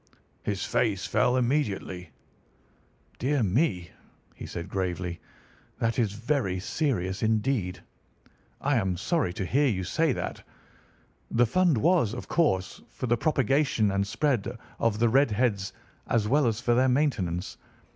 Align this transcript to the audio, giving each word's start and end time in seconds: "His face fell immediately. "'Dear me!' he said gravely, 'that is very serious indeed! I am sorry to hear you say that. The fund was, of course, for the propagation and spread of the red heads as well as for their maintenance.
"His 0.41 0.65
face 0.65 1.05
fell 1.05 1.37
immediately. 1.37 2.09
"'Dear 3.19 3.43
me!' 3.43 3.91
he 4.33 4.47
said 4.47 4.67
gravely, 4.67 5.21
'that 5.77 5.99
is 5.99 6.13
very 6.13 6.59
serious 6.59 7.21
indeed! 7.21 7.83
I 8.59 8.77
am 8.77 8.97
sorry 8.97 9.31
to 9.33 9.45
hear 9.45 9.67
you 9.67 9.83
say 9.83 10.11
that. 10.13 10.41
The 11.29 11.45
fund 11.45 11.77
was, 11.77 12.15
of 12.15 12.27
course, 12.27 12.81
for 12.89 13.05
the 13.05 13.15
propagation 13.15 13.91
and 13.91 14.07
spread 14.07 14.57
of 14.79 14.97
the 14.97 15.07
red 15.09 15.29
heads 15.29 15.71
as 16.07 16.27
well 16.27 16.47
as 16.47 16.59
for 16.59 16.73
their 16.73 16.89
maintenance. 16.89 17.57